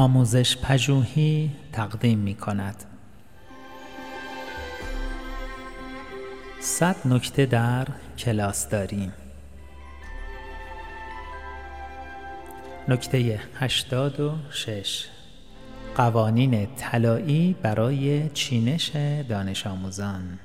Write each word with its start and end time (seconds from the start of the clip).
آموزش 0.00 0.56
پژوهی 0.56 1.50
تقدیم 1.72 2.18
می 2.18 2.34
کند. 2.34 2.84
صد 6.60 6.96
نکته 7.04 7.46
در 7.46 7.86
کلاس 8.18 8.68
داریم. 8.68 9.12
نکته 12.88 13.40
هشتاد 13.54 14.20
و 14.20 14.32
شش 14.50 15.06
قوانین 15.96 16.66
طلایی 16.76 17.56
برای 17.62 18.30
چینش 18.30 18.90
دانش 19.28 19.66
آموزان 19.66 20.38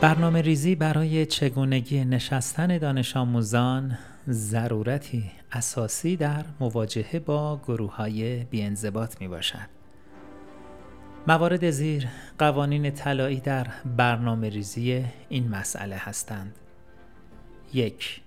برنامه 0.00 0.42
ریزی 0.42 0.74
برای 0.74 1.26
چگونگی 1.26 2.04
نشستن 2.04 2.78
دانش 2.78 3.16
آموزان 3.16 3.98
ضرورتی 4.28 5.30
اساسی 5.52 6.16
در 6.16 6.44
مواجهه 6.60 7.18
با 7.18 7.60
گروه 7.64 7.96
های 7.96 8.44
بیانضباط 8.44 9.20
می 9.20 9.28
باشد. 9.28 9.68
موارد 11.28 11.70
زیر 11.70 12.08
قوانین 12.38 12.90
طلایی 12.90 13.40
در 13.40 13.66
برنامه 13.96 14.48
ریزی 14.48 15.04
این 15.28 15.48
مسئله 15.48 15.96
هستند. 15.96 16.54
یک 17.74 18.20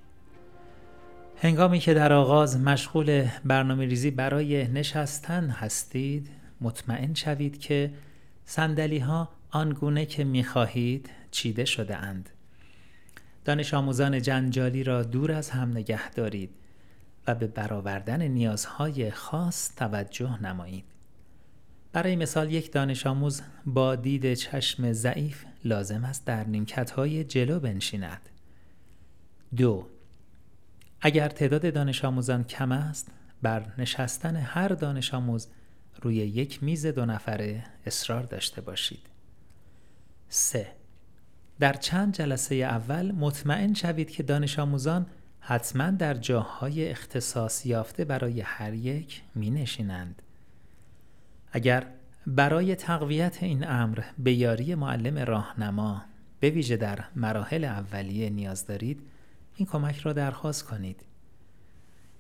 هنگامی 1.42 1.80
که 1.80 1.94
در 1.94 2.14
آغاز 2.14 2.60
مشغول 2.60 3.28
برنامه 3.46 3.86
ریزی 3.86 4.12
برای 4.12 4.68
نشستن 4.68 5.50
هستید 5.50 6.30
مطمئن 6.62 7.14
شوید 7.14 7.60
که 7.60 7.92
سندلی 8.46 9.00
ها 9.00 9.30
آنگونه 9.52 10.06
که 10.06 10.24
می 10.24 10.44
خواهید 10.44 11.10
چیده 11.32 11.66
شده 11.66 11.98
اند. 11.98 12.30
دانش 13.46 13.74
آموزان 13.74 14.22
جنجالی 14.22 14.84
را 14.84 15.04
دور 15.04 15.32
از 15.32 15.50
هم 15.50 15.72
نگه 15.72 16.10
دارید 16.10 16.50
و 17.28 17.36
به 17.36 17.48
برآوردن 17.48 18.22
نیازهای 18.22 19.12
خاص 19.12 19.76
توجه 19.76 20.42
نمایید. 20.42 20.86
برای 21.94 22.16
مثال 22.16 22.52
یک 22.52 22.72
دانش 22.72 23.08
آموز 23.08 23.42
با 23.66 23.96
دید 23.96 24.34
چشم 24.34 24.94
ضعیف 24.94 25.46
لازم 25.64 26.06
است 26.06 26.26
در 26.26 26.44
نیمکت 26.44 26.92
های 26.92 27.24
جلو 27.24 27.60
بنشیند. 27.60 28.30
دو 29.56 29.88
اگر 31.02 31.30
تعداد 31.30 31.74
دانش 31.74 32.06
آموزان 32.06 32.44
کم 32.44 32.72
است 32.72 33.08
بر 33.42 33.66
نشستن 33.78 34.36
هر 34.36 34.68
دانش 34.68 35.14
آموز 35.14 35.48
روی 36.02 36.16
یک 36.16 36.64
میز 36.64 36.86
دو 36.86 37.06
نفره 37.06 37.64
اصرار 37.86 38.24
داشته 38.24 38.62
باشید. 38.62 39.11
3. 40.34 40.68
در 41.60 41.74
چند 41.74 42.14
جلسه 42.14 42.56
اول 42.56 43.12
مطمئن 43.12 43.74
شوید 43.74 44.12
که 44.12 44.24
دانش 44.24 44.60
آموزان 44.60 45.06
حتما 45.40 45.92
در 45.92 46.14
جاهای 46.14 46.90
اختصاص 46.90 47.66
یافته 47.66 48.06
برای 48.06 48.42
هر 48.42 48.74
یک 48.74 49.22
می 49.36 49.50
نشینند. 49.50 50.22
اگر 51.52 51.88
برای 52.28 52.76
تقویت 52.76 53.44
این 53.44 53.68
امر 53.68 54.00
به 54.20 54.34
یاری 54.34 54.76
معلم 54.76 55.18
راهنما 55.18 56.02
به 56.40 56.50
ویژه 56.50 56.78
در 56.78 57.00
مراحل 57.16 57.64
اولیه 57.64 58.30
نیاز 58.30 58.68
دارید 58.68 59.02
این 59.56 59.68
کمک 59.68 59.98
را 60.00 60.14
درخواست 60.14 60.66
کنید 60.66 61.02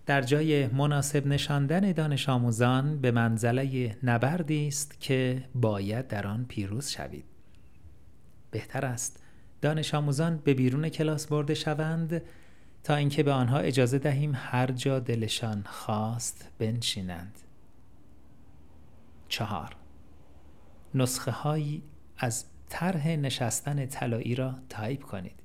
در 0.05 0.21
جای 0.21 0.67
مناسب 0.67 1.27
نشاندن 1.27 1.91
دانش 1.91 2.29
آموزان 2.29 3.01
به 3.01 3.11
منزله 3.11 3.97
نبردی 4.03 4.67
است 4.67 4.99
که 4.99 5.43
باید 5.55 6.07
در 6.07 6.27
آن 6.27 6.45
پیروز 6.49 6.89
شوید 6.89 7.30
بهتر 8.51 8.85
است. 8.85 9.23
دانش 9.61 9.95
آموزان 9.95 10.37
به 10.37 10.53
بیرون 10.53 10.89
کلاس 10.89 11.27
برده 11.27 11.53
شوند 11.53 12.21
تا 12.83 12.95
اینکه 12.95 13.23
به 13.23 13.31
آنها 13.31 13.57
اجازه 13.57 13.99
دهیم 13.99 14.31
هر 14.35 14.71
جا 14.71 14.99
دلشان 14.99 15.63
خواست 15.65 16.49
بنشینند. 16.59 17.39
چهار. 19.27 19.75
نسخه 20.95 21.31
هایی 21.31 21.83
از 22.17 22.45
طرح 22.69 23.07
نشستن 23.07 23.85
طلایی 23.85 24.35
را 24.35 24.55
تایپ 24.69 25.03
کنید. 25.03 25.41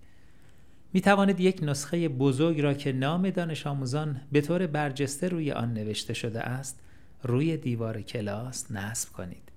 می 0.92 1.00
توانید 1.00 1.40
یک 1.40 1.60
نسخه 1.62 2.08
بزرگ 2.08 2.60
را 2.60 2.74
که 2.74 2.92
نام 2.92 3.30
دانش 3.30 3.66
آموزان 3.66 4.20
به 4.32 4.40
طور 4.40 4.66
برجسته 4.66 5.28
روی 5.28 5.52
آن 5.52 5.74
نوشته 5.74 6.14
شده 6.14 6.40
است 6.40 6.80
روی 7.22 7.56
دیوار 7.56 8.02
کلاس 8.02 8.70
نصب 8.70 9.12
کنید. 9.12 9.52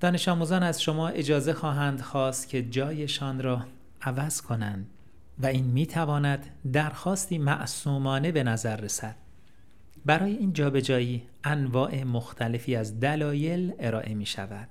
دانش 0.00 0.28
آموزان 0.28 0.62
از 0.62 0.82
شما 0.82 1.08
اجازه 1.08 1.52
خواهند 1.52 2.00
خواست 2.00 2.48
که 2.48 2.62
جایشان 2.62 3.42
را 3.42 3.66
عوض 4.02 4.40
کنند 4.40 4.90
و 5.38 5.46
این 5.46 5.64
می 5.64 5.86
تواند 5.86 6.46
درخواستی 6.72 7.38
معصومانه 7.38 8.32
به 8.32 8.42
نظر 8.42 8.76
رسد. 8.76 9.16
برای 10.04 10.36
این 10.36 10.52
جابجایی 10.52 11.22
انواع 11.44 12.04
مختلفی 12.04 12.76
از 12.76 13.00
دلایل 13.00 13.72
ارائه 13.78 14.14
می 14.14 14.26
شود 14.26 14.68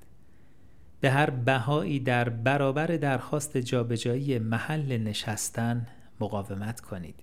به 1.01 1.11
هر 1.11 1.29
بهایی 1.29 1.99
در 1.99 2.29
برابر 2.29 2.87
درخواست 2.87 3.57
جابجایی 3.57 4.39
محل 4.39 4.97
نشستن 4.97 5.87
مقاومت 6.19 6.79
کنید. 6.81 7.15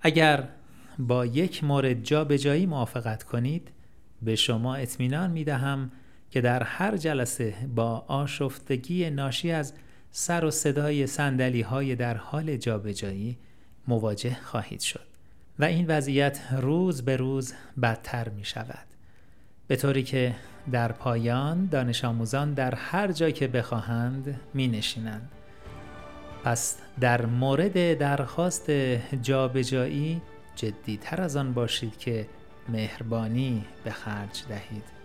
اگر 0.00 0.48
با 0.98 1.26
یک 1.26 1.64
مورد 1.64 2.02
جابجایی 2.02 2.66
موافقت 2.66 3.22
کنید 3.22 3.70
به 4.22 4.36
شما 4.36 4.74
اطمینان 4.74 5.30
می 5.30 5.44
دهم 5.44 5.90
که 6.30 6.40
در 6.40 6.62
هر 6.62 6.96
جلسه 6.96 7.54
با 7.74 8.04
آشفتگی 8.08 9.10
ناشی 9.10 9.52
از 9.52 9.72
سر 10.10 10.44
و 10.44 10.50
صدای 10.50 11.06
سندلی 11.06 11.60
های 11.60 11.96
در 11.96 12.16
حال 12.16 12.56
جابجایی 12.56 13.38
مواجه 13.88 14.36
خواهید 14.42 14.80
شد 14.80 15.06
و 15.58 15.64
این 15.64 15.86
وضعیت 15.86 16.40
روز 16.52 17.02
به 17.02 17.16
روز 17.16 17.54
بدتر 17.82 18.28
می 18.28 18.44
شود 18.44 18.86
به 19.68 19.76
طوری 19.76 20.02
که 20.02 20.34
در 20.72 20.92
پایان 20.92 21.66
دانش 21.66 22.04
آموزان 22.04 22.54
در 22.54 22.74
هر 22.74 23.12
جا 23.12 23.30
که 23.30 23.48
بخواهند 23.48 24.40
می 24.54 24.68
نشینند 24.68 25.30
پس 26.44 26.78
در 27.00 27.26
مورد 27.26 27.98
درخواست 27.98 28.70
جابجایی 29.22 30.22
جدیتر 30.56 31.22
از 31.22 31.36
آن 31.36 31.52
باشید 31.52 31.98
که 31.98 32.26
مهربانی 32.68 33.64
به 33.84 33.90
خرج 33.90 34.42
دهید. 34.48 34.99